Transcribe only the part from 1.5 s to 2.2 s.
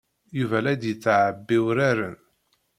uraren.